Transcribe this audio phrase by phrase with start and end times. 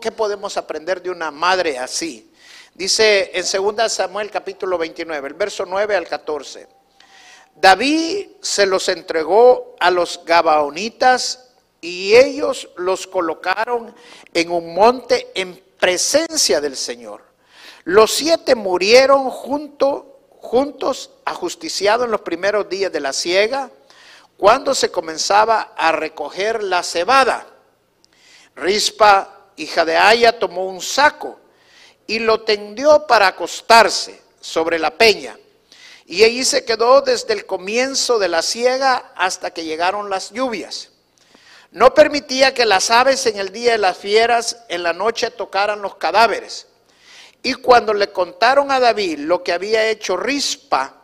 [0.00, 2.32] ¿Qué podemos aprender de una madre así?
[2.72, 3.44] Dice en
[3.76, 6.66] 2 Samuel capítulo 29, el verso 9 al 14.
[7.54, 11.50] David se los entregó a los Gabaonitas
[11.82, 13.94] y ellos los colocaron
[14.32, 17.22] en un monte en presencia del Señor.
[17.84, 23.70] Los siete murieron junto, juntos, ajusticiados en los primeros días de la siega,
[24.38, 27.46] cuando se comenzaba a recoger la cebada.
[28.56, 31.38] Rispa hija de Aya, tomó un saco
[32.06, 35.38] y lo tendió para acostarse sobre la peña.
[36.06, 40.90] Y allí se quedó desde el comienzo de la siega hasta que llegaron las lluvias.
[41.70, 45.80] No permitía que las aves en el día de las fieras en la noche tocaran
[45.82, 46.66] los cadáveres.
[47.42, 50.94] Y cuando le contaron a David lo que había hecho Rispa,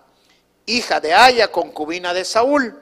[0.67, 2.79] hija de Aya, concubina de Saúl,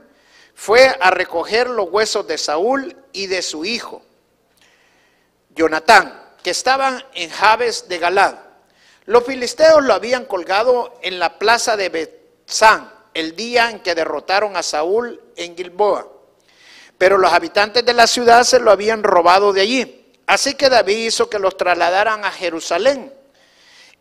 [0.55, 4.03] fue a recoger los huesos de Saúl y de su hijo
[5.59, 8.37] Jonatán, que estaban en Jabes de Galad.
[9.07, 14.57] Los filisteos lo habían colgado en la plaza de Betzán el día en que derrotaron
[14.57, 16.07] a Saúl en Gilboa.
[16.97, 20.13] Pero los habitantes de la ciudad se lo habían robado de allí.
[20.27, 23.13] Así que David hizo que los trasladaran a Jerusalén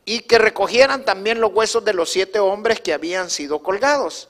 [0.06, 4.30] y que recogieran también los huesos de los siete hombres que habían sido colgados.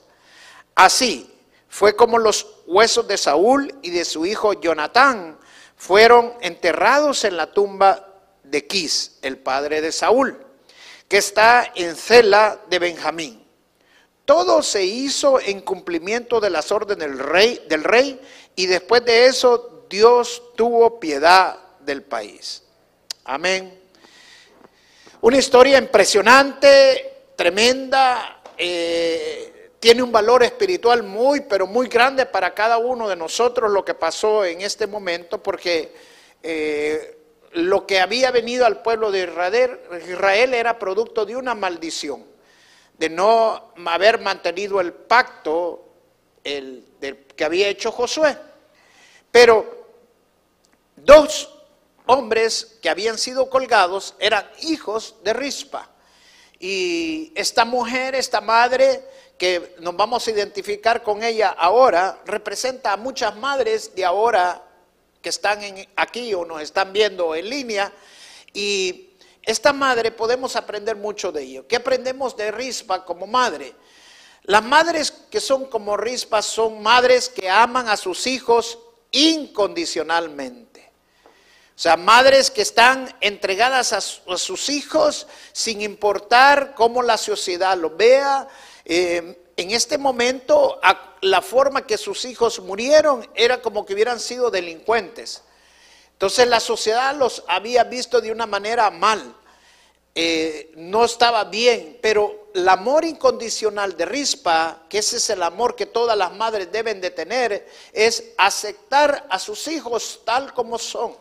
[0.74, 1.30] Así
[1.68, 5.38] fue como los huesos de Saúl y de su hijo Jonatán
[5.78, 8.06] fueron enterrados en la tumba
[8.42, 10.44] de Quis, el padre de Saúl,
[11.06, 13.44] que está en Cela de Benjamín.
[14.24, 18.20] Todo se hizo en cumplimiento de las órdenes del rey, del rey
[18.56, 22.62] y después de eso Dios tuvo piedad del país.
[23.24, 23.80] Amén.
[25.20, 28.42] Una historia impresionante, tremenda.
[28.56, 29.47] Eh,
[29.80, 33.94] tiene un valor espiritual muy, pero muy grande para cada uno de nosotros lo que
[33.94, 35.94] pasó en este momento, porque
[36.42, 37.16] eh,
[37.52, 39.20] lo que había venido al pueblo de
[40.08, 42.26] Israel, era producto de una maldición,
[42.98, 45.84] de no haber mantenido el pacto
[46.42, 48.36] que había hecho Josué.
[49.30, 49.86] Pero
[50.96, 51.54] dos
[52.06, 55.88] hombres que habían sido colgados eran hijos de Rispa.
[56.58, 59.04] Y esta mujer, esta madre,
[59.38, 64.62] que nos vamos a identificar con ella ahora, representa a muchas madres de ahora
[65.22, 65.60] que están
[65.96, 67.92] aquí o nos están viendo en línea.
[68.52, 69.10] Y
[69.42, 71.66] esta madre podemos aprender mucho de ello.
[71.68, 73.74] ¿Qué aprendemos de Rispa como madre?
[74.42, 78.78] Las madres que son como Rispa son madres que aman a sus hijos
[79.12, 80.68] incondicionalmente.
[81.78, 87.90] O sea, madres que están entregadas a, sus hijos sin importar cómo la sociedad lo
[87.90, 88.48] vea,
[88.88, 90.80] eh, en este momento
[91.20, 95.42] la forma que sus hijos murieron era como que hubieran sido delincuentes.
[96.12, 99.36] Entonces la sociedad los había visto de una manera mal,
[100.14, 105.76] eh, no estaba bien, pero el amor incondicional de Rispa, que ese es el amor
[105.76, 111.14] que todas las madres deben de tener, es aceptar a sus hijos tal como son.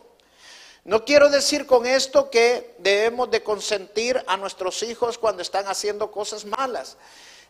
[0.83, 6.09] No quiero decir con esto que debemos de consentir a nuestros hijos cuando están haciendo
[6.09, 6.97] cosas malas.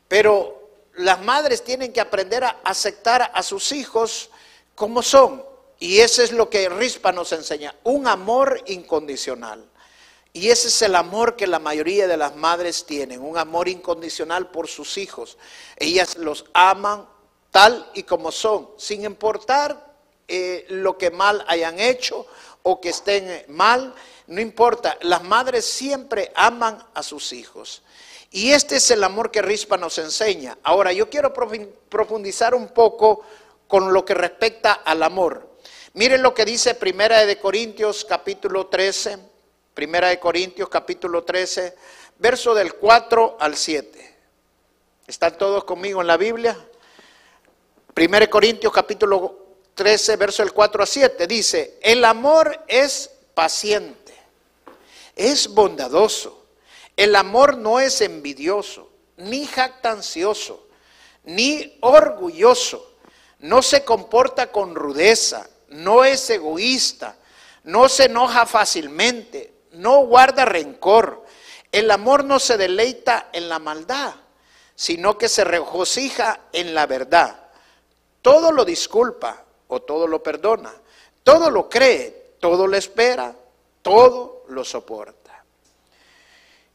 [0.07, 4.30] Pero las madres tienen que aprender a aceptar a sus hijos
[4.75, 5.44] como son.
[5.80, 9.63] Y ese es lo que Rispa nos enseña, un amor incondicional.
[10.33, 14.51] Y ese es el amor que la mayoría de las madres tienen, un amor incondicional
[14.51, 15.38] por sus hijos.
[15.77, 17.07] Ellas los aman
[17.51, 19.95] tal y como son, sin importar
[20.27, 22.27] eh, lo que mal hayan hecho
[22.63, 23.95] o que estén mal,
[24.27, 27.81] no importa, las madres siempre aman a sus hijos.
[28.37, 30.59] Y este es el amor que Rispa nos enseña.
[30.61, 33.23] Ahora, yo quiero profundizar un poco
[33.67, 35.57] con lo que respecta al amor.
[35.93, 39.17] Miren lo que dice Primera de Corintios capítulo 13,
[39.73, 41.75] Primera de Corintios capítulo 13,
[42.19, 44.17] verso del 4 al 7.
[45.07, 46.55] ¿Están todos conmigo en la Biblia?
[47.95, 54.13] Primera de Corintios capítulo 13, verso del 4 a 7 dice, "El amor es paciente,
[55.15, 56.36] es bondadoso.
[56.97, 60.67] El amor no es envidioso, ni jactancioso,
[61.23, 62.95] ni orgulloso.
[63.39, 67.15] No se comporta con rudeza, no es egoísta,
[67.63, 71.23] no se enoja fácilmente, no guarda rencor.
[71.71, 74.15] El amor no se deleita en la maldad,
[74.73, 77.49] sino que se regocija en la verdad.
[78.23, 80.73] Todo lo disculpa o todo lo perdona,
[81.23, 83.35] todo lo cree, todo lo espera,
[83.83, 85.16] todo lo soporta.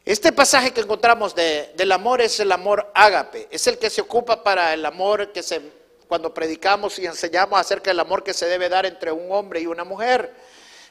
[0.04, 4.42] Este pasaje que encontramos del amor es el amor ágape, es el que se ocupa
[4.42, 5.60] para el amor que se
[6.08, 9.66] cuando predicamos y enseñamos acerca del amor que se debe dar entre un hombre y
[9.66, 10.34] una mujer.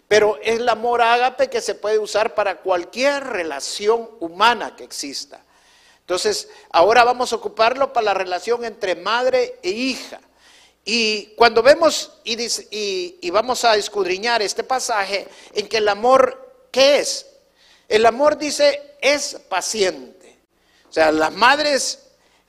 [0.08, 5.44] Pero es el amor ágape que se puede usar para cualquier relación humana que exista.
[6.00, 10.19] Entonces, ahora vamos a ocuparlo para la relación entre madre e hija.
[10.84, 12.36] Y cuando vemos y,
[12.72, 17.28] y, vamos a escudriñar este pasaje en que el amor, ¿qué es?
[17.92, 20.40] El amor dice es paciente.
[20.90, 22.00] O sea, las madres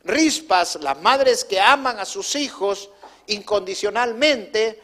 [0.04, 2.90] rispas, las madres que aman a sus hijos
[3.26, 4.80] incondicionalmente,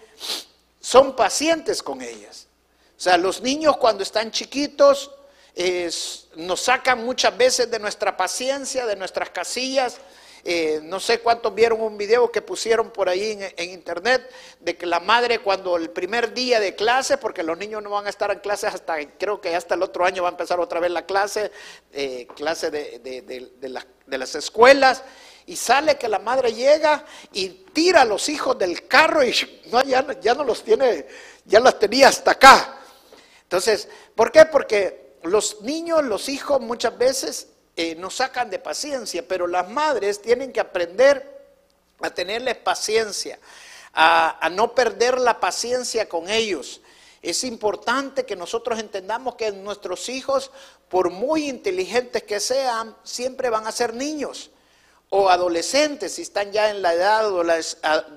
[0.81, 2.49] son pacientes con ellas.
[2.97, 5.13] O sea, los niños cuando están chiquitos
[6.35, 9.99] nos sacan muchas veces de nuestra paciencia, de nuestras casillas.
[10.51, 14.31] Eh, no sé cuántos vieron un video que pusieron por ahí en, internet
[14.61, 18.07] de que la madre cuando el primer día de clase, porque los niños no van
[18.07, 20.81] a estar en clase hasta, creo que hasta el otro año va a empezar otra
[20.81, 21.53] vez la clase,
[21.93, 25.03] eh, clase de, de las escuelas,
[25.45, 29.35] y sale que la madre llega y tira a los hijos del carro y
[29.71, 31.07] no, ya, ya no los tiene,
[31.45, 32.79] ya los tenía hasta acá.
[33.43, 34.47] Entonces, ¿por qué?
[34.47, 37.49] Porque los niños, los hijos muchas veces
[37.81, 41.47] eh, nos sacan de paciencia, pero las madres tienen que aprender
[42.01, 43.39] a tenerles paciencia,
[43.93, 46.81] a, a no perder la paciencia con ellos.
[47.23, 50.51] Es importante que nosotros entendamos que nuestros hijos,
[50.89, 54.51] por muy inteligentes que sean, siempre van a ser niños
[55.11, 57.31] o adolescentes si están ya en la edad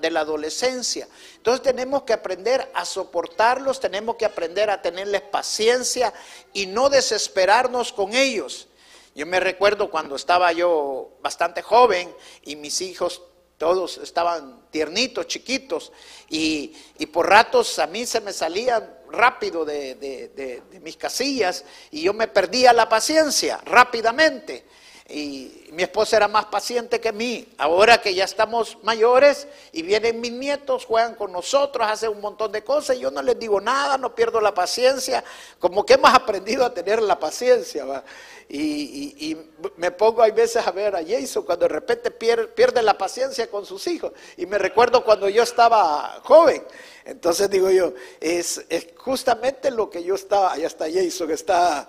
[0.00, 1.06] de la adolescencia.
[1.36, 6.12] Entonces tenemos que aprender a soportarlos, tenemos que aprender a tenerles paciencia
[6.52, 8.66] y no desesperarnos con ellos.
[9.14, 13.22] Yo me recuerdo cuando estaba yo bastante joven y mis hijos
[13.58, 15.92] todos estaban tiernitos, chiquitos,
[16.28, 16.74] y,
[17.12, 22.26] por ratos a mí se me salían rápido de, de mis casillas y yo me
[22.26, 24.64] perdía la paciencia rápidamente
[25.12, 27.46] y mi esposa era más paciente que mí.
[27.58, 32.50] Ahora que ya estamos mayores y vienen mis nietos, juegan con nosotros, hacen un montón
[32.50, 35.22] de cosas, yo no les digo nada, no pierdo la paciencia,
[35.58, 38.04] como que hemos aprendido a tener la paciencia.
[38.48, 39.36] Y,
[39.76, 43.66] me pongo hay veces a ver a Jason cuando de repente pierde, la paciencia con
[43.66, 44.12] sus hijos.
[44.36, 46.62] Y me recuerdo cuando yo estaba joven.
[47.04, 48.64] Entonces digo yo, es,
[48.96, 51.88] justamente lo que yo estaba, allá está Jason, está,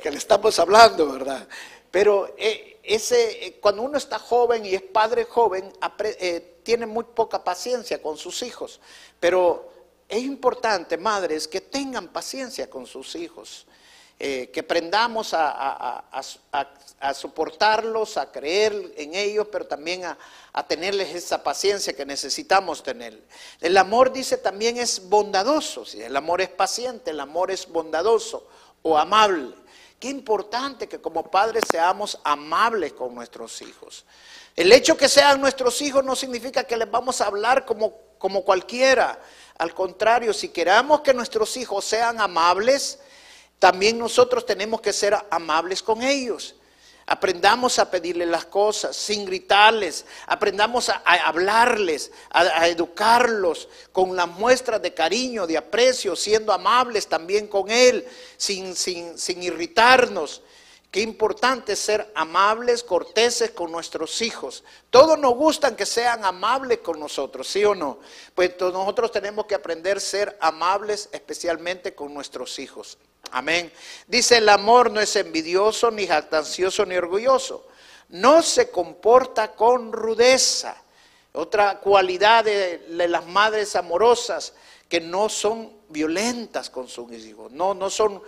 [0.00, 1.46] que le estamos hablando, ¿verdad?
[1.90, 7.04] Pero eh, ese, eh, cuando uno está joven y es padre joven, eh, tiene muy
[7.04, 8.80] poca paciencia con sus hijos.
[9.18, 9.68] Pero
[10.08, 13.66] es importante, madres, que tengan paciencia con sus hijos.
[14.18, 16.02] que aprendamos a,
[17.14, 23.22] soportarlos, a creer en ellos, pero también a, tenerles esa paciencia que necesitamos tener.
[23.60, 25.84] El amor, dice, también es bondadoso.
[25.94, 28.48] El amor es paciente, el amor es bondadoso
[28.82, 29.54] o amable.
[29.98, 34.04] Qué importante que como padres seamos amables con nuestros hijos.
[34.54, 38.44] El hecho que sean nuestros hijos no significa que les vamos a hablar como, como
[38.44, 39.20] cualquiera.
[39.58, 43.00] Al contrario, si queramos que nuestros hijos sean amables,
[43.58, 46.54] también nosotros tenemos que ser amables con ellos.
[47.10, 50.04] Aprendamos a pedirle las cosas sin gritarles.
[50.26, 57.46] Aprendamos a, hablarles, a, educarlos con las muestras de cariño, de aprecio, siendo amables también
[57.46, 60.42] con Él, sin, sin, irritarnos.
[60.90, 64.62] Qué importante es ser amables, corteses con nuestros hijos.
[64.90, 68.00] Todos nos gustan que sean amables con nosotros, ¿sí o no?
[68.34, 72.98] Pues nosotros tenemos que aprender a ser amables especialmente con nuestros hijos.
[73.32, 73.72] Amén.
[74.06, 77.66] Dice, el amor no es envidioso, ni jactancioso, ni orgulloso.
[78.08, 80.76] No se comporta con rudeza.
[81.32, 84.54] Otra cualidad de, las madres amorosas,
[84.88, 88.22] que no son violentas con sus hijos, no, no son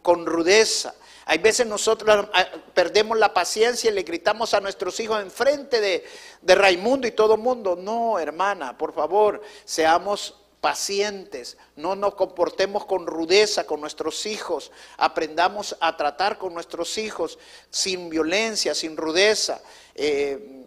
[0.00, 0.94] con rudeza.
[1.26, 6.04] Hay veces nosotros ah, perdemos la paciencia y le gritamos a nuestros hijos enfrente de,
[6.40, 7.76] de Raimundo y todo el mundo.
[7.76, 15.76] No, hermana, por favor, seamos pacientes, no nos comportemos con rudeza con nuestros hijos, aprendamos
[15.80, 17.36] a tratar con nuestros hijos
[17.68, 19.60] sin violencia, sin rudeza.
[19.96, 20.62] Eh,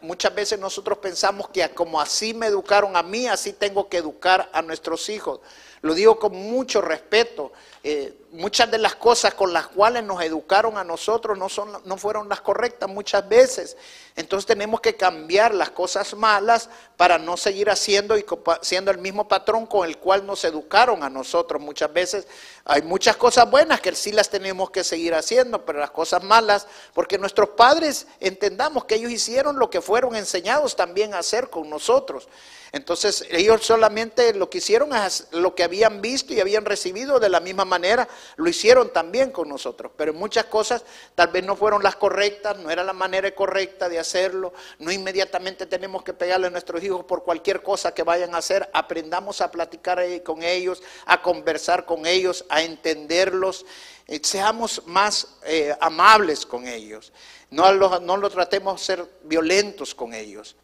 [0.00, 4.48] muchas veces nosotros pensamos que como así me educaron a mí, así tengo que educar
[4.54, 5.40] a nuestros hijos.
[5.82, 7.52] Lo digo con mucho respeto.
[7.84, 11.96] Eh, muchas de las cosas con las cuales nos educaron a nosotros no, son, no
[11.96, 13.76] fueron las correctas muchas veces.
[14.16, 18.26] Entonces tenemos que cambiar las cosas malas para no seguir haciendo y
[18.62, 21.62] siendo el mismo patrón con el cual nos educaron a nosotros.
[21.62, 22.26] Muchas veces
[22.64, 26.66] hay muchas cosas buenas que sí las tenemos que seguir haciendo, pero las cosas malas,
[26.94, 31.70] porque nuestros padres entendamos que ellos hicieron lo que fueron enseñados también a hacer con
[31.70, 32.28] nosotros.
[32.72, 37.28] Entonces ellos solamente lo que hicieron es lo que habían visto y habían recibido de
[37.28, 39.92] la misma manera, lo hicieron también con nosotros.
[39.96, 40.84] Pero muchas cosas
[41.14, 44.52] tal vez no fueron las correctas, no era la manera correcta de hacerlo.
[44.78, 48.68] No inmediatamente tenemos que pegarle a nuestros hijos por cualquier cosa que vayan a hacer.
[48.72, 53.66] Aprendamos a platicar con ellos, a conversar con ellos, a entenderlos.
[54.06, 57.12] Eh, seamos más eh, amables con ellos.
[57.50, 60.56] No lo, no lo tratemos de ser violentos con ellos.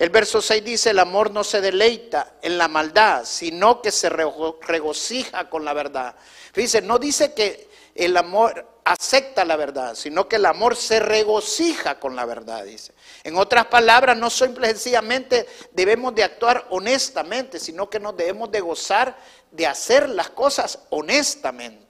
[0.00, 4.08] El verso 6 dice, el amor no se deleita en la maldad, sino que se
[4.08, 6.14] regocija con la verdad.
[6.54, 12.00] Fíjense, no dice que el amor acepta la verdad, sino que el amor se regocija
[12.00, 12.94] con la verdad, dice.
[13.24, 18.60] En otras palabras, no simple sencillamente debemos de actuar honestamente, sino que nos debemos de
[18.60, 19.18] gozar
[19.50, 21.89] de hacer las cosas honestamente.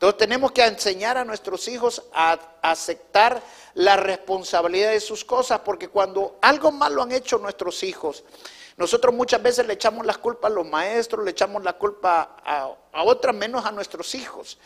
[0.00, 3.42] Entonces tenemos que enseñar a nuestros hijos a aceptar
[3.74, 8.24] la responsabilidad de sus cosas, porque cuando algo malo han hecho nuestros hijos,
[8.78, 13.02] nosotros muchas veces le echamos la culpa a los maestros, le echamos la culpa a,
[13.02, 14.56] otras menos a nuestros hijos.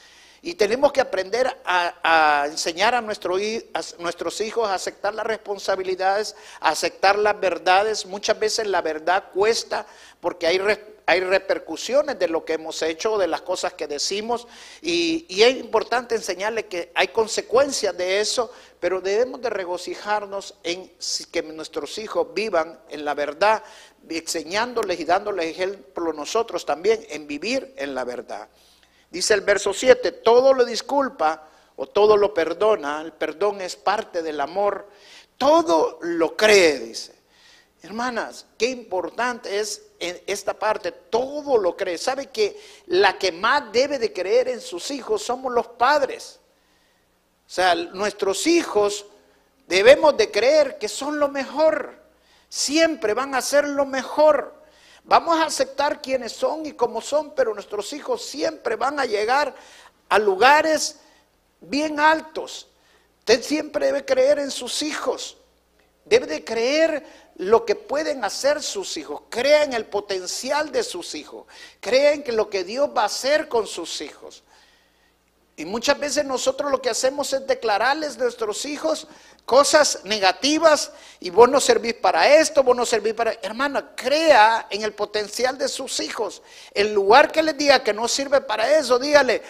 [0.47, 6.37] Y tenemos que aprender a, enseñar a, nuestro, a, nuestros hijos a aceptar las responsabilidades,
[6.61, 8.05] a aceptar las verdades.
[8.05, 9.87] Muchas veces la verdad cuesta
[10.21, 14.47] porque hay repercusiones de lo que hemos hecho, de las cosas que decimos,
[14.83, 20.93] y, es importante enseñarle que hay consecuencias de eso, pero debemos de regocijarnos en
[21.33, 23.63] que nuestros hijos vivan en la verdad,
[24.11, 28.51] enseñándoles y dándoles ejemplo nosotros también en vivir en la verdad.
[29.15, 34.25] Dice el verso 7, todo lo disculpa o todo lo perdona, el perdón es parte
[34.25, 34.89] del amor,
[35.39, 37.15] todo lo cree, dice.
[37.81, 41.97] Hermanas, qué importante es en esta parte, todo lo cree.
[41.97, 46.41] ¿Sabe que la que más debe de creer en sus hijos somos los padres?
[47.47, 49.07] O sea, nuestros hijos
[49.69, 52.01] debemos de creer que son lo mejor.
[52.49, 54.64] Siempre van a ser lo mejor.
[55.05, 59.55] Vamos a aceptar quienes son y cómo son, pero nuestros hijos siempre van a llegar
[60.09, 60.99] a lugares
[61.61, 62.69] bien altos.
[63.21, 65.37] Usted siempre debe creer en sus hijos.
[66.07, 67.07] Debe de creer
[67.37, 71.47] lo que pueden hacer sus hijos, crean el potencial de sus hijos,
[71.81, 74.43] creen que lo que Dios va a hacer con sus hijos.
[75.57, 79.07] Y muchas veces nosotros lo que hacemos es declararles a nuestros hijos
[79.45, 83.33] cosas negativas y vos no servís para esto, vos no servís para...
[83.43, 86.43] Hermana, crea en el potencial de sus hijos.
[86.73, 89.43] En lugar que les diga que no sirve para eso, dígale,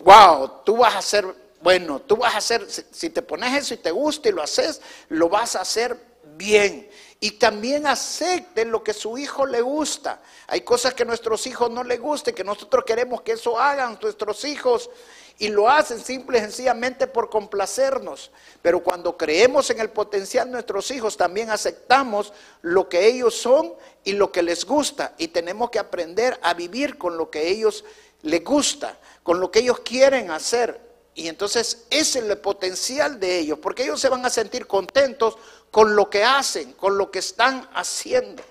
[0.00, 1.26] wow, tú vas a ser,
[1.60, 4.80] bueno, tú vas a hacer, si te pones eso y te gusta y lo haces,
[5.08, 5.98] lo vas a hacer
[6.36, 6.88] bien
[7.24, 10.20] y también acepten lo que su hijo le gusta.
[10.46, 14.44] Hay cosas que nuestros hijos no les gusten, que nosotros queremos que eso hagan nuestros
[14.44, 14.90] hijos
[15.38, 18.30] y lo hacen simple y sencillamente por complacernos.
[18.62, 23.74] Pero cuando creemos en el potencial de nuestros hijos, también aceptamos lo que ellos son
[24.04, 25.14] y lo que les gusta.
[25.18, 27.84] Y tenemos que aprender a vivir con lo que ellos
[28.22, 30.80] les gusta, con lo que ellos quieren hacer.
[31.14, 35.36] Y entonces ese es el potencial de ellos, porque ellos se van a sentir contentos
[35.70, 38.42] con lo que hacen, con lo que están haciendo.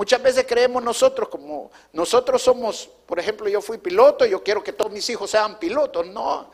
[0.00, 4.72] Muchas veces creemos nosotros como nosotros somos, por ejemplo, yo fui piloto, yo quiero que
[4.72, 6.06] todos mis hijos sean pilotos.
[6.06, 6.50] No,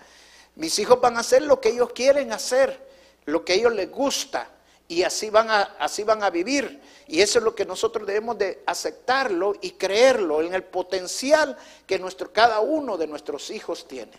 [0.56, 2.76] mis hijos van a hacer lo que ellos quieren hacer,
[3.24, 4.50] lo que a ellos les gusta
[4.88, 8.36] y así van a así van a vivir y eso es lo que nosotros debemos
[8.36, 14.10] de aceptarlo y creerlo en el potencial que nuestro cada uno de nuestros hijos tiene.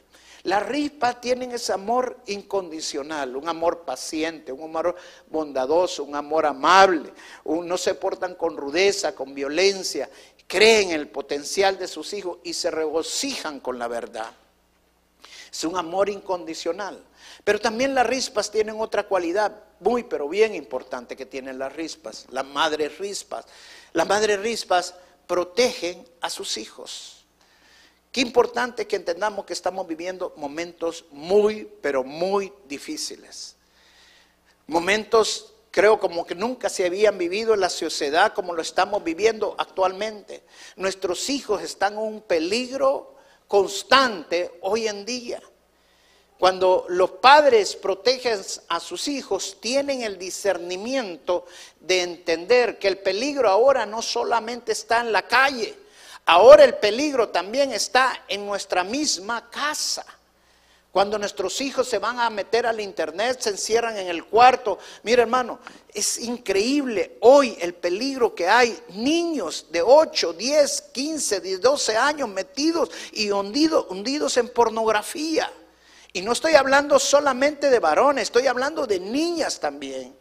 [0.48, 4.96] Las rispas tienen ese amor incondicional, un amor paciente, un amor
[5.30, 7.12] bondadoso, un amor amable,
[7.44, 10.10] no se portan con rudeza, con violencia,
[10.48, 14.32] creen en el potencial de sus hijos y se regocijan con la verdad.
[15.51, 17.04] Es un amor incondicional.
[17.44, 22.25] Pero también las rispas tienen otra cualidad muy, pero bien importante que tienen las rispas,
[22.30, 23.44] las madres rispas.
[23.92, 24.96] Las madres rispas
[25.27, 27.16] protegen a sus hijos.
[28.12, 33.56] Qué importante que entendamos que estamos viviendo momentos muy, pero muy difíciles.
[34.66, 39.56] Momentos creo como que nunca se habían vivido en la sociedad como lo estamos viviendo
[39.58, 40.44] actualmente.
[40.76, 43.16] Nuestros hijos están en un peligro
[43.48, 45.42] constante hoy en día.
[46.40, 51.46] Cuando los padres protegen a sus hijos, tienen el discernimiento
[51.80, 55.76] de entender que el peligro ahora no solamente está en la calle,
[56.27, 60.05] ahora el peligro también está en nuestra misma casa.
[60.98, 64.79] Cuando nuestros hijos se van a meter al internet, se encierran en el cuarto.
[65.03, 65.60] Mira hermano,
[65.93, 68.79] es increíble hoy el peligro que hay.
[68.96, 75.51] Niños de 8, 10, 15, 12 años metidos y hundidos, hundidos en pornografía.
[76.13, 80.17] Y no estoy hablando solamente de varones, estoy hablando de niñas también.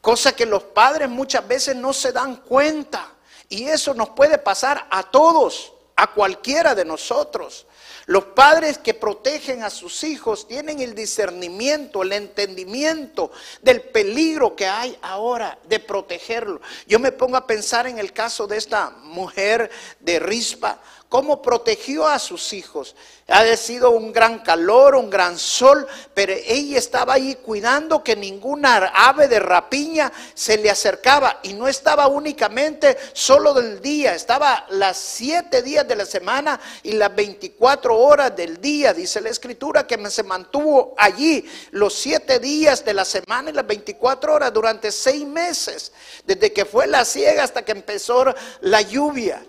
[0.00, 3.15] Cosa que los padres muchas veces no se dan cuenta.
[3.48, 7.66] Y eso nos puede pasar a todos, a cualquiera de nosotros.
[8.06, 14.66] Los padres que protegen a sus hijos tienen el discernimiento, el entendimiento del peligro que
[14.66, 16.60] hay ahora de protegerlo.
[16.86, 20.80] Yo me pongo a pensar en el caso de esta mujer de Rispa
[21.16, 22.94] cómo protegió a sus hijos.
[23.26, 28.92] Ha sido un gran calor, un gran sol, pero ella estaba ahí cuidando que ninguna
[28.94, 34.98] ave de rapiña se le acercaba y no estaba únicamente solo del día, estaba las
[34.98, 40.10] siete días de la semana y las 24 horas del día, dice la escritura, que
[40.10, 45.26] se mantuvo allí los siete días de la semana y las 24 horas durante seis
[45.26, 45.92] meses,
[46.26, 48.26] desde que fue la ciega hasta que empezó
[48.60, 49.42] la lluvia.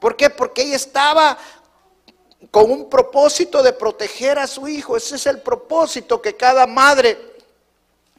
[0.00, 0.30] ¿Por qué?
[0.30, 1.38] Porque ella estaba
[2.50, 4.96] con un propósito de proteger a su hijo.
[4.96, 7.28] Ese es el propósito que cada madre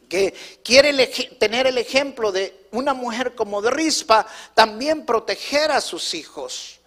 [0.09, 0.33] que
[0.63, 1.07] quiere
[1.39, 6.78] tener el ejemplo de una mujer como de Rispa, también proteger a sus hijos.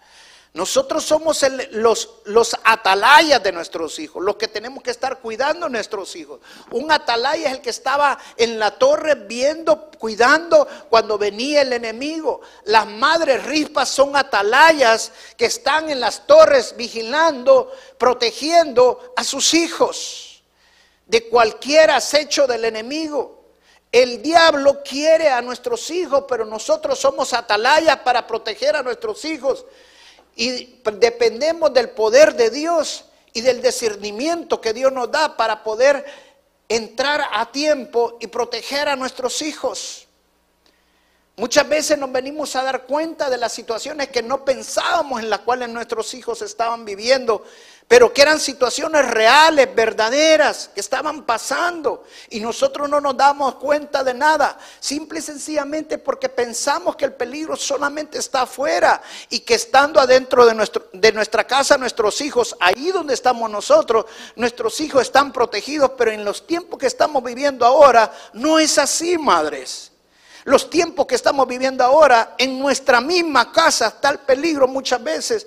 [0.53, 5.69] Nosotros somos los, los atalayas de nuestros hijos, los que tenemos que estar cuidando a
[5.69, 6.41] nuestros hijos.
[6.69, 12.41] Un atalaya es el que estaba en la torre viendo, cuidando cuando venía el enemigo.
[12.65, 20.43] Las madres rispas son atalayas que están en las torres vigilando, protegiendo a sus hijos
[21.07, 23.43] de cualquier acecho del enemigo.
[23.91, 29.65] El diablo quiere a nuestros hijos, pero nosotros somos atalayas para proteger a nuestros hijos.
[30.35, 36.05] Y dependemos del poder de Dios y del discernimiento que Dios nos da para poder
[36.69, 40.07] entrar a tiempo y proteger a nuestros hijos.
[41.35, 45.39] Muchas veces nos venimos a dar cuenta de las situaciones que no pensábamos en las
[45.39, 47.43] cuales nuestros hijos estaban viviendo,
[47.93, 54.03] pero que eran situaciones reales, verdaderas, que estaban pasando y nosotros no nos damos cuenta
[54.03, 59.53] de nada, simple y sencillamente porque pensamos que el peligro solamente está afuera y que
[59.53, 64.05] estando adentro de, nuestra casa nuestros hijos, ahí donde estamos nosotros,
[64.37, 69.19] nuestros hijos están protegidos, pero en los tiempos que estamos viviendo ahora no es así,
[69.19, 69.91] madres.
[70.45, 75.45] Los tiempos que estamos viviendo ahora, en nuestra misma casa está el peligro muchas veces.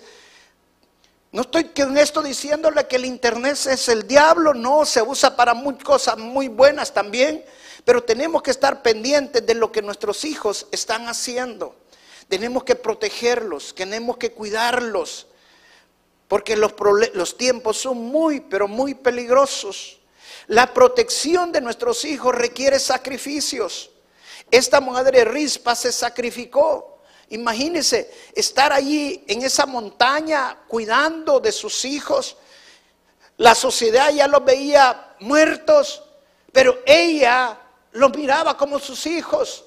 [1.33, 5.55] No estoy con esto diciéndole que el Internet es el diablo, no, se usa para
[5.55, 7.45] muchas cosas muy buenas también,
[7.85, 11.75] pero tenemos que estar pendientes de lo que nuestros hijos están haciendo.
[12.29, 15.27] Tenemos que protegerlos, tenemos que cuidarlos,
[16.29, 16.75] porque los,
[17.15, 19.99] los tiempos son muy, pero muy peligrosos.
[20.49, 23.91] La protección de nuestros hijos requiere sacrificios.
[24.51, 26.96] Esta madre Rispa se sacrificó.
[27.31, 32.37] Imagínense estar allí en esa montaña cuidando de sus hijos.
[33.37, 36.03] La sociedad ya los veía muertos,
[36.53, 37.59] pero ella
[37.93, 39.65] los miraba como sus hijos.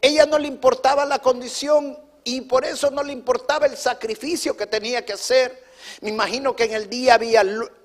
[0.00, 4.66] Ella no le importaba la condición y por eso no le importaba el sacrificio que
[4.66, 5.64] tenía que hacer.
[6.00, 7.42] Me imagino que en el día había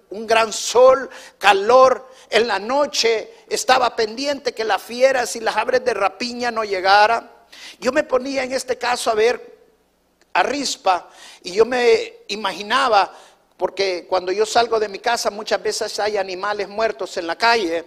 [0.09, 2.09] un gran sol, calor.
[2.29, 7.29] En la noche estaba pendiente que las fieras y las aves de rapiña no llegaran.
[7.79, 9.59] Yo me ponía en este caso a ver
[10.33, 11.09] a Rispa
[11.43, 13.13] y yo me imaginaba,
[13.57, 17.85] porque cuando yo salgo de mi casa muchas veces hay animales muertos en la calle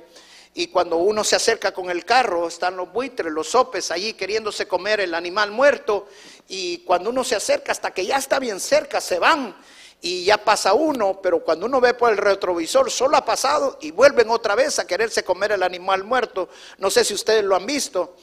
[0.54, 4.68] y cuando uno se acerca con el carro están los buitres, los sopes allí queriéndose
[4.68, 6.06] comer el animal muerto
[6.48, 9.56] y cuando uno se acerca hasta que ya está bien cerca se van
[10.00, 13.90] y ya pasa uno, pero cuando uno ve por el retrovisor, solo ha pasado y
[13.90, 16.50] vuelven otra vez a quererse comer el animal muerto.
[16.76, 18.14] No sé si ustedes lo han visto,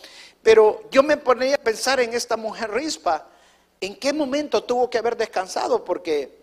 [0.44, 3.28] pero yo me ponía a pensar en esta mujer rispa,
[3.80, 6.42] en qué momento tuvo que haber descansado, porque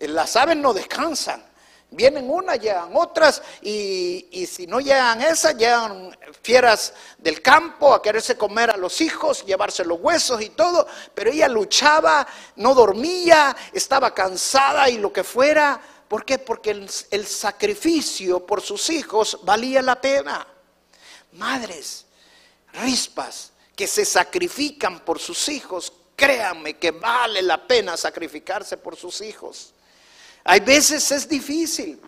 [0.00, 1.44] las aves no descansan.
[1.90, 8.36] Vienen unas, llegan otras, y, si no llegan esas, llegan fieras del campo a quererse
[8.38, 14.14] comer a los hijos, llevarse los huesos y todo, pero ella luchaba, no dormía, estaba
[14.14, 15.78] cansada y lo que fuera.
[16.08, 16.38] ¿Por qué?
[16.38, 20.46] Porque el, el sacrificio por sus hijos valía la pena.
[21.32, 22.06] Madres,
[22.72, 29.20] rispas que se sacrifican por sus hijos, créanme que vale la pena sacrificarse por sus
[29.20, 29.72] hijos.
[30.44, 32.00] Hay veces es difícil,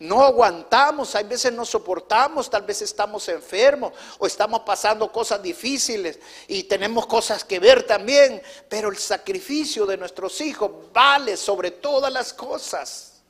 [0.00, 6.18] no aguantamos, hay veces no soportamos, tal vez estamos enfermos o estamos pasando cosas difíciles
[6.48, 12.12] y tenemos cosas que ver también, pero el sacrificio de nuestros hijos vale sobre todas
[12.12, 13.20] las cosas.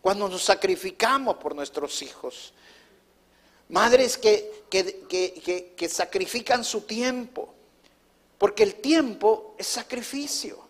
[0.00, 2.52] Cuando nos sacrificamos por nuestros hijos.
[3.68, 7.52] Madres que, que, que sacrifican su tiempo,
[8.38, 10.66] porque el tiempo es sacrificio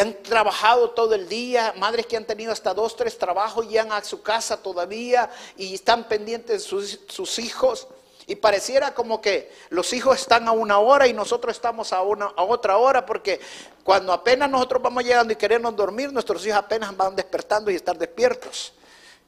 [0.00, 3.92] han trabajado todo el día, madres que han tenido hasta dos, tres trabajos, y han
[3.92, 7.86] a su casa todavía y están pendientes de sus, sus, hijos.
[8.26, 12.26] Y pareciera como que los hijos están a una hora y nosotros estamos a, una,
[12.26, 13.40] a otra hora, porque
[13.84, 17.96] cuando apenas nosotros vamos llegando y queremos dormir, nuestros hijos apenas van despertando y estar
[17.96, 18.72] despiertos.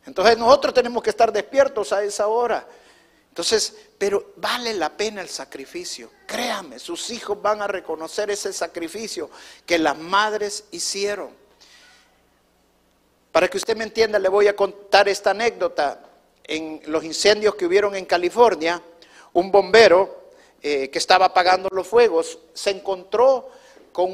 [0.06, 2.66] Entonces nosotros tenemos que estar despiertos a esa hora.
[3.38, 6.11] Entonces, pero vale la pena el sacrificio.
[6.26, 9.30] Créame, sus hijos van a reconocer ese sacrificio
[9.64, 11.30] que las madres hicieron.
[13.30, 16.02] Para que usted me entienda, le voy a contar esta anécdota.
[16.42, 18.82] En los incendios que hubieron en California,
[19.34, 20.30] un bombero
[20.62, 23.50] eh, que estaba apagando los fuegos se encontró
[23.92, 24.11] con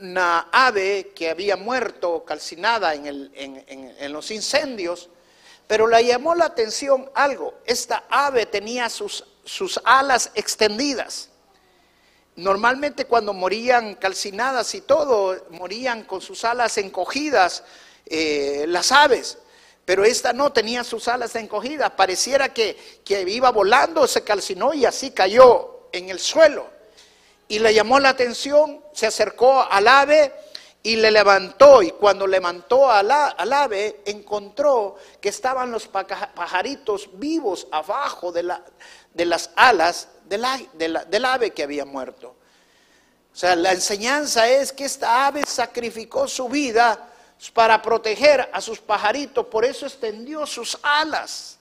[0.00, 5.10] una ave que había muerto calcinada en los incendios
[5.66, 7.54] pero le llamó la atención algo.
[7.64, 11.30] Esta ave tenía sus, sus alas extendidas.
[12.36, 17.62] Normalmente cuando morían calcinadas y todo, morían con sus alas encogidas
[18.06, 19.38] eh, las aves.
[19.84, 21.90] Pero esta no tenía sus alas encogidas.
[21.90, 26.66] Pareciera que, que iba volando, se calcinó y así cayó en el suelo.
[27.48, 30.32] Y le llamó la atención, se acercó al ave
[30.82, 38.32] y le levantó, y cuando levantó al, ave, encontró que estaban los pajaritos vivos abajo
[38.32, 38.64] de, la,
[39.14, 40.44] de las alas del,
[41.08, 42.34] del ave que había muerto.
[43.32, 47.08] O sea, la enseñanza es que esta ave sacrificó su vida
[47.54, 51.58] para proteger a sus pajaritos, por eso extendió sus alas.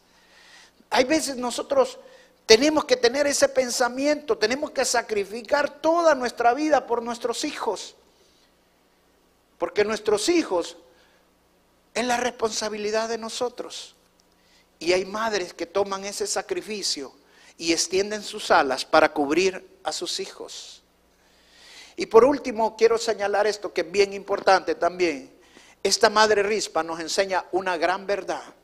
[0.90, 2.00] Hay veces nosotros
[2.46, 7.96] tenemos que tener ese pensamiento, tenemos que sacrificar toda nuestra vida por nuestros hijos.
[9.62, 10.76] Porque nuestros hijos
[11.94, 13.96] es la responsabilidad de nosotros.
[14.80, 17.14] Y hay madres que toman ese sacrificio
[17.60, 20.82] y extienden sus alas para cubrir a sus hijos.
[21.96, 25.32] Y por último, quiero señalar esto que es bien importante también.
[25.84, 28.56] Esta madre rispa nos enseña una gran verdad.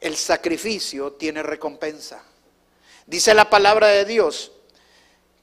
[0.00, 2.22] El sacrificio tiene recompensa.
[3.08, 4.52] Dice la palabra de Dios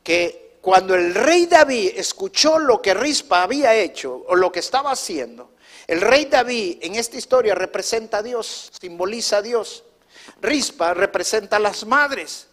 [0.06, 4.89] que cuando el rey David escuchó lo que Rispa había hecho o lo que estaba
[4.89, 5.51] haciendo,
[5.86, 9.84] el rey David en esta historia representa a Dios, simboliza a Dios.
[10.41, 12.47] Rispa representa a las madres.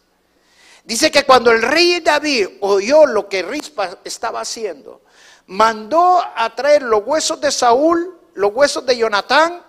[0.85, 5.01] Dice que cuando el rey David oyó lo que Rispa estaba haciendo,
[5.47, 9.63] mandó a traer los huesos de Saúl, los huesos de Jonatán,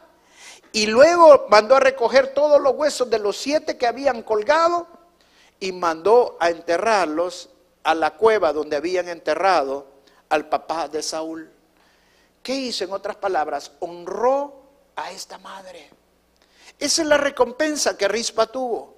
[0.74, 4.86] y luego mandó a recoger todos los huesos de los siete que habían colgado
[5.62, 7.48] y mandó a enterrarlos
[7.84, 9.88] a la cueva donde habían enterrado
[10.30, 11.52] al papá de Saúl.
[12.42, 12.84] ¿Qué hizo?
[12.84, 14.64] En otras palabras, honró
[14.96, 15.90] a esta madre.
[16.80, 18.96] Esa es la recompensa que Rispa tuvo.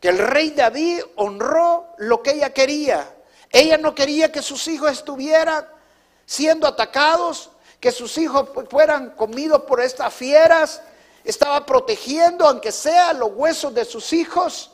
[0.00, 3.16] Que el rey David honró lo que ella quería.
[3.50, 5.66] Ella no quería que sus hijos estuvieran
[6.26, 10.82] siendo atacados, que sus hijos fueran comidos por estas fieras.
[11.24, 14.71] Estaba protegiendo, aunque sea los huesos de sus hijos.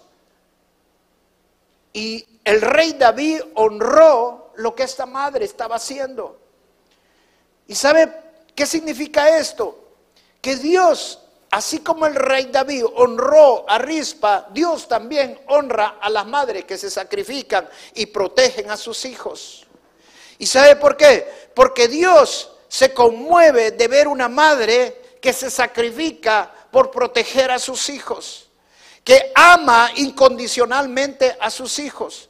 [1.98, 6.38] Y el rey David honró lo que esta madre estaba haciendo.
[7.66, 8.08] ¿Y sabe
[8.54, 9.94] qué significa esto?
[10.40, 11.18] Que Dios,
[11.50, 16.78] así como el rey David honró a Rispa, Dios también honra a las madres que
[16.78, 19.66] se sacrifican y protegen a sus hijos.
[20.38, 21.50] ¿Y sabe por qué?
[21.52, 27.88] Porque Dios se conmueve de ver una madre que se sacrifica por proteger a sus
[27.88, 28.47] hijos
[29.08, 32.28] que ama incondicionalmente a sus hijos.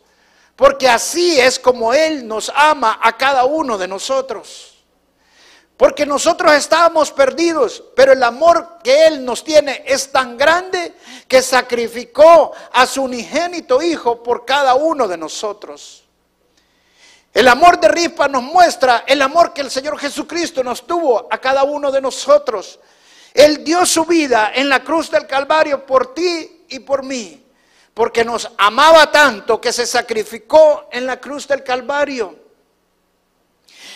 [0.55, 4.77] Porque así es como Él nos ama a cada uno de nosotros.
[5.77, 10.95] Porque nosotros estábamos perdidos, pero el amor que Él nos tiene es tan grande
[11.27, 16.05] que sacrificó a su unigénito Hijo por cada uno de nosotros.
[17.35, 21.39] El amor de Ripa nos muestra el amor que el Señor Jesucristo nos tuvo a
[21.39, 22.79] cada uno de nosotros.
[23.35, 27.45] Él dio su vida en la cruz del Calvario por ti y por mí,
[27.95, 32.37] porque nos amaba tanto que se sacrificó en la cruz del Calvario.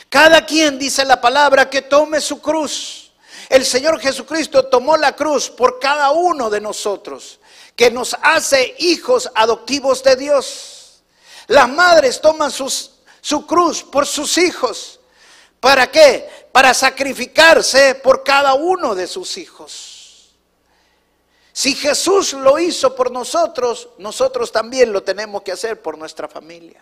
[0.08, 3.12] Cada quien dice la palabra que tome su cruz.
[3.48, 7.38] El Señor Jesucristo tomó la cruz por cada uno de nosotros.
[7.74, 11.02] que nos hace hijos adoptivos de Dios.
[11.46, 15.00] Las madres toman su cruz por sus hijos.
[15.58, 16.48] ¿Para qué?
[16.52, 19.91] Para sacrificarse por cada uno de sus hijos.
[21.52, 26.80] Si Jesús lo hizo por nosotros, nosotros también lo tenemos que hacer por nuestra familia.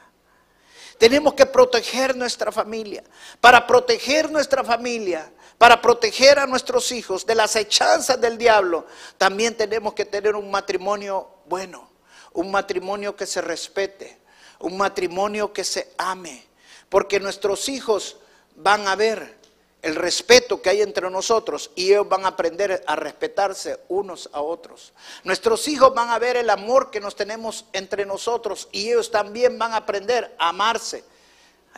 [0.96, 3.02] Tenemos que proteger nuestra familia.
[3.40, 8.86] Para proteger nuestra familia, para proteger a nuestros hijos de las hechanzas del diablo,
[9.18, 11.90] también tenemos que tener un matrimonio bueno,
[12.32, 14.20] un matrimonio que se respete,
[14.60, 16.46] un matrimonio que se ame,
[16.88, 18.18] porque nuestros hijos
[18.54, 19.39] van a ver
[19.82, 24.40] el respeto que hay entre nosotros y ellos van a aprender a respetarse unos a
[24.40, 24.92] otros.
[25.24, 29.58] Nuestros hijos van a ver el amor que nos tenemos entre nosotros y ellos también
[29.58, 31.04] van a aprender a amarse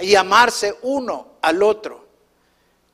[0.01, 2.07] y amarse uno al otro.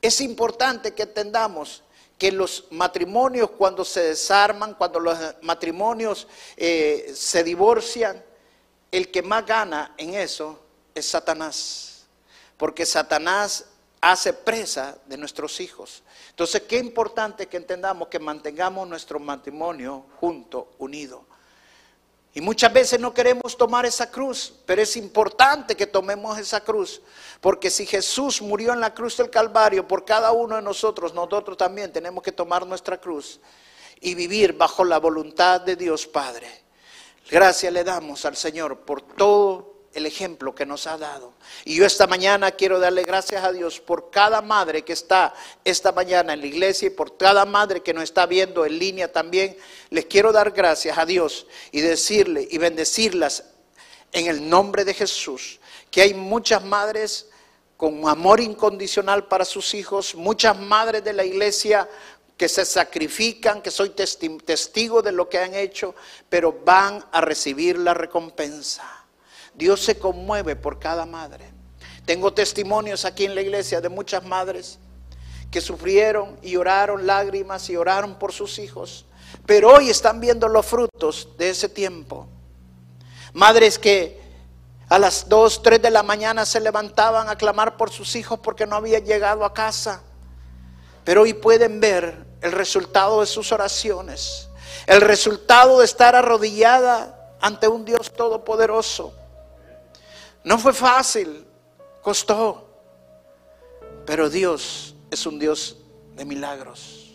[0.01, 1.83] Es importante que entendamos
[2.17, 8.23] que los matrimonios cuando se desarman, cuando los matrimonios eh, se divorcian,
[8.91, 10.59] el que más gana en eso
[10.93, 12.05] es Satanás.
[12.57, 13.65] Porque Satanás
[14.01, 16.03] hace presa de nuestros hijos.
[16.29, 21.25] Entonces, qué importante que entendamos que mantengamos nuestro matrimonio junto, unido.
[22.33, 27.01] Y muchas veces no queremos tomar esa cruz, pero es importante que tomemos esa cruz,
[27.41, 31.57] porque si Jesús murió en la cruz del Calvario por cada uno de nosotros, nosotros
[31.57, 33.39] también tenemos que tomar nuestra cruz
[33.99, 36.47] y vivir bajo la voluntad de Dios Padre.
[37.29, 41.33] Gracias le damos al Señor por todo el ejemplo que nos ha dado.
[41.65, 45.91] Y yo esta mañana quiero darle gracias a Dios por cada madre que está esta
[45.91, 49.57] mañana en la iglesia y por cada madre que nos está viendo en línea también.
[49.89, 53.43] Les quiero dar gracias a Dios y decirle y bendecirlas
[54.11, 55.59] en el nombre de Jesús.
[55.91, 57.27] Que hay muchas madres
[57.77, 61.89] con amor incondicional para sus hijos, muchas madres de la iglesia
[62.35, 65.95] que se sacrifican, que soy testigo de lo que han hecho,
[66.29, 68.98] pero van a recibir la recompensa.
[69.53, 71.45] Dios se conmueve por cada madre.
[72.05, 74.79] Tengo testimonios aquí en la iglesia de muchas madres
[75.51, 79.05] que sufrieron y oraron lágrimas y oraron por sus hijos,
[79.45, 82.27] pero hoy están viendo los frutos de ese tiempo.
[83.33, 84.19] Madres que
[84.89, 88.65] a las 2, 3 de la mañana se levantaban a clamar por sus hijos porque
[88.65, 90.01] no habían llegado a casa,
[91.03, 94.49] pero hoy pueden ver el resultado de sus oraciones,
[94.87, 99.13] el resultado de estar arrodillada ante un Dios todopoderoso.
[100.43, 101.45] No fue fácil,
[102.01, 102.67] costó.
[104.05, 105.77] Pero Dios es un Dios
[106.15, 107.13] de milagros.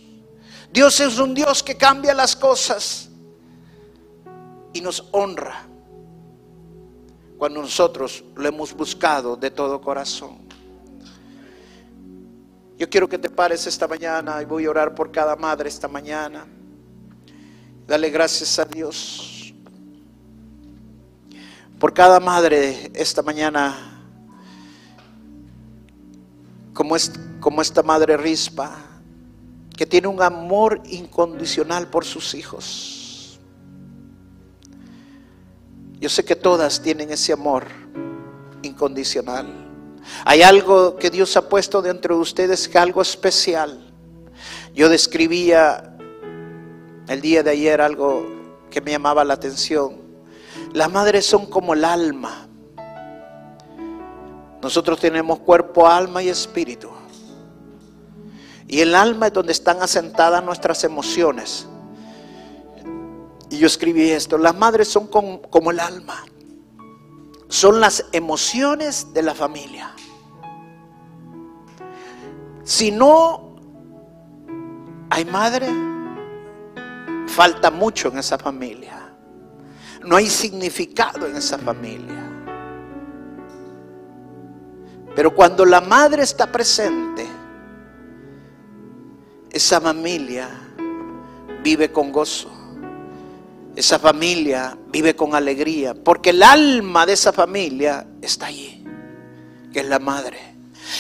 [0.73, 3.09] Dios es un Dios que cambia las cosas
[4.73, 5.67] y nos honra
[7.39, 10.45] cuando nosotros lo hemos buscado de todo corazón.
[12.77, 15.87] Yo quiero que te pares esta mañana y voy a orar por cada madre esta
[15.87, 16.47] mañana.
[17.87, 19.34] Dale gracias a Dios
[21.79, 24.03] por cada madre esta mañana,
[26.73, 28.77] como, es, como esta madre Rispa,
[29.77, 33.41] que tiene un amor incondicional por sus hijos.
[36.01, 37.67] Yo sé que todas tienen ese amor
[38.63, 39.47] incondicional.
[40.25, 43.93] Hay algo que Dios ha puesto dentro de ustedes, que algo especial.
[44.75, 45.97] Yo describía
[47.09, 48.27] el día de ayer algo
[48.71, 50.04] que me llamaba la atención.
[50.73, 52.49] Las madres son como el alma.
[54.63, 56.91] Nosotros tenemos cuerpo, alma y espíritu.
[58.67, 61.67] Y el alma es donde están asentadas nuestras emociones.
[63.51, 66.25] Y yo escribí esto, las madres son como, como el alma.
[67.49, 69.95] Son las emociones de la familia.
[72.65, 73.55] Si no
[75.11, 75.69] hay madre,
[77.29, 79.04] falta mucho en esa familia.
[80.05, 82.25] No hay significado en esa familia.
[85.17, 87.27] Pero cuando la madre está presente,
[89.51, 90.49] esa familia
[91.63, 92.51] vive con gozo.
[93.75, 95.95] Esa familia vive con alegría.
[95.95, 98.85] Porque el alma de esa familia está allí,
[99.73, 100.55] que es la madre.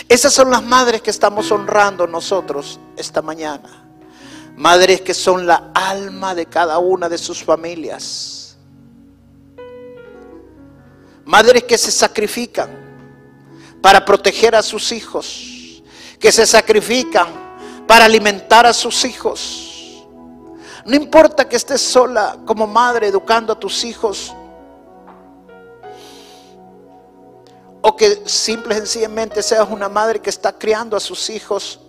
[0.09, 3.85] Esas son las madres que estamos honrando nosotros esta mañana.
[4.57, 8.44] Madres que son la alma de cada una de sus familias
[11.25, 12.69] Madres que se sacrifican
[13.81, 15.83] para proteger a sus hijos,
[16.19, 17.29] que se sacrifican
[17.87, 20.05] para alimentar a sus hijos.
[20.85, 24.35] No importa que estés sola como madre educando a tus hijos,
[27.81, 31.81] o que simple y sencillamente seas una madre que está criando a sus hijos,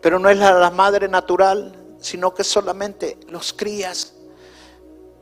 [0.00, 4.14] pero no es la, la madre natural, sino que solamente los crías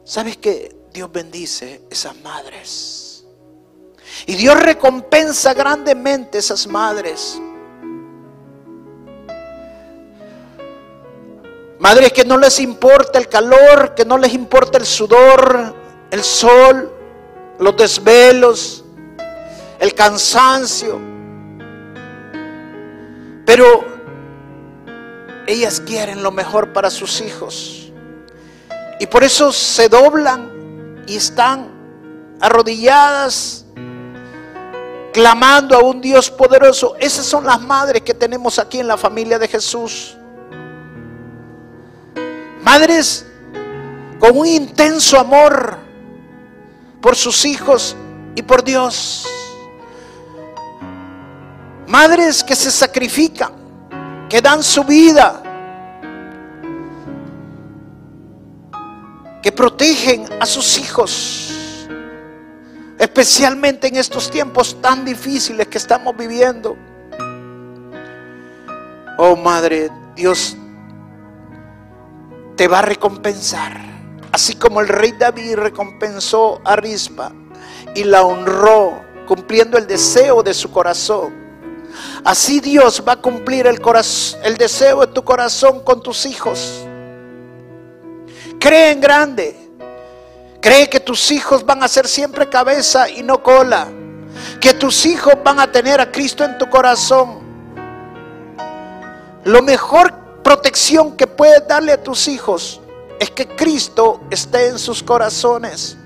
[0.04, 3.24] ¿Sabes que Dios bendice esas madres?
[4.26, 7.40] Y Dios recompensa grandemente esas madres.
[11.78, 15.74] Madres que no les importa el calor, que no les importa el sudor,
[16.10, 16.92] el sol,
[17.58, 18.84] los desvelos,
[19.78, 21.00] el cansancio.
[23.46, 23.84] Pero
[25.46, 27.79] ellas quieren lo mejor para sus hijos.
[29.00, 31.70] Y por eso se doblan y están
[32.38, 33.64] arrodilladas,
[35.10, 36.96] clamando a un Dios poderoso.
[37.00, 40.18] Esas son las madres que tenemos aquí en la familia de Jesús.
[42.62, 43.26] Madres
[44.18, 45.78] con un intenso amor
[47.00, 47.96] por sus hijos
[48.36, 49.26] y por Dios.
[51.86, 53.52] Madres que se sacrifican,
[54.28, 55.42] que dan su vida,
[59.42, 61.88] que protegen a sus hijos,
[62.98, 66.76] especialmente en estos tiempos tan difíciles que estamos viviendo.
[69.18, 70.56] Oh Madre, Dios
[72.56, 73.88] te va a recompensar.
[74.32, 77.32] Así como el rey David recompensó a Rispa
[77.94, 81.34] y la honró cumpliendo el deseo de su corazón.
[82.24, 83.80] Así Dios va a cumplir el,
[84.44, 86.86] el deseo de tu corazón con tus hijos.
[88.60, 89.56] Cree en grande.
[90.60, 93.88] Cree que tus hijos van a ser siempre cabeza y no cola.
[94.60, 97.40] Que tus hijos van a tener a Cristo en tu corazón.
[99.44, 100.12] Lo mejor
[100.44, 102.82] protección que puedes darle a tus hijos
[103.18, 105.96] es que Cristo esté en sus corazones.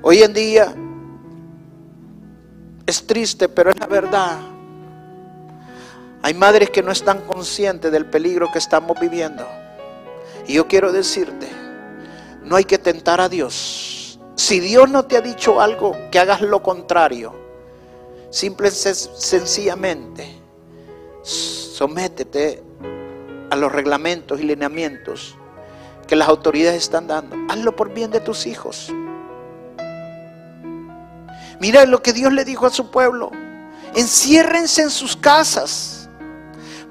[0.00, 0.74] Hoy en día
[2.86, 4.51] es triste, pero es la verdad.
[6.22, 9.46] Hay madres que no están conscientes del peligro que estamos viviendo.
[10.46, 11.48] Y yo quiero decirte,
[12.44, 14.20] no hay que tentar a Dios.
[14.36, 17.34] Si Dios no te ha dicho algo, que hagas lo contrario.
[18.30, 20.40] Simple sencillamente,
[21.22, 22.62] sométete
[23.50, 25.36] a los reglamentos y lineamientos
[26.06, 27.36] que las autoridades están dando.
[27.48, 28.92] Hazlo por bien de tus hijos.
[31.60, 33.30] Mira lo que Dios le dijo a su pueblo.
[33.94, 36.01] Enciérrense en sus casas.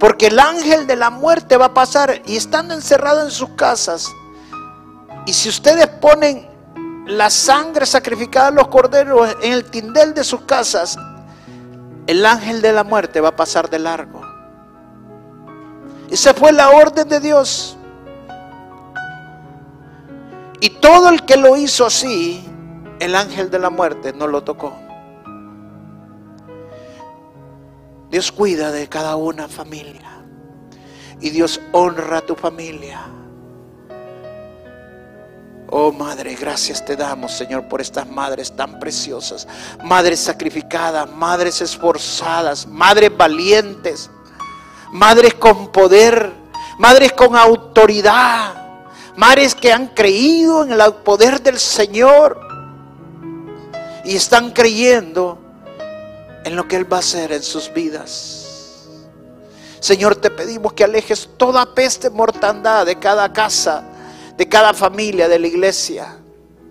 [0.01, 4.11] Porque el ángel de la muerte va a pasar y estando encerrado en sus casas.
[5.27, 6.49] Y si ustedes ponen
[7.05, 10.97] la sangre sacrificada de los corderos en el tindel de sus casas,
[12.07, 14.21] el ángel de la muerte va a pasar de largo.
[16.09, 17.77] Esa fue la orden de Dios.
[20.61, 22.43] Y todo el que lo hizo así,
[22.99, 24.73] el ángel de la muerte no lo tocó.
[28.11, 30.21] Dios cuida de cada una familia.
[31.21, 33.01] Y Dios honra a tu familia.
[35.69, 39.47] Oh Madre, gracias te damos, Señor, por estas madres tan preciosas.
[39.81, 44.09] Madres sacrificadas, madres esforzadas, madres valientes,
[44.91, 46.33] madres con poder,
[46.77, 48.53] madres con autoridad,
[49.15, 52.37] madres que han creído en el poder del Señor
[54.03, 55.40] y están creyendo
[56.43, 58.87] en lo que Él va a hacer en sus vidas.
[59.79, 63.83] Señor, te pedimos que alejes toda peste mortandad de cada casa
[64.41, 66.17] de cada familia de la iglesia,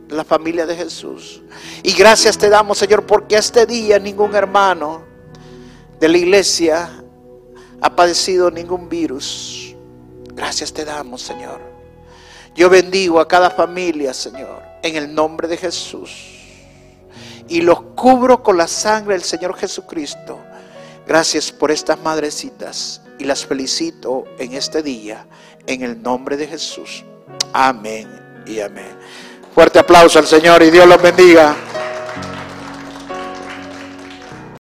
[0.09, 1.41] de la familia de Jesús.
[1.85, 5.05] Y gracias te damos, Señor, porque este día ningún hermano
[6.01, 6.91] de la iglesia
[7.81, 9.77] ha padecido ningún virus.
[10.35, 11.61] Gracias te damos, Señor.
[12.57, 16.40] Yo bendigo a cada familia, Señor, en el nombre de Jesús.
[17.51, 20.39] Y los cubro con la sangre del Señor Jesucristo.
[21.07, 25.27] Gracias por estas madrecitas y las felicito en este día,
[25.67, 27.05] en el nombre de Jesús.
[27.53, 28.09] Amén
[28.47, 28.97] y amén.
[29.55, 31.55] Fuerte aplauso al Señor y Dios los bendiga.